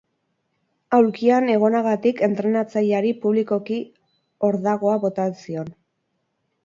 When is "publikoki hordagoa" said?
3.27-4.97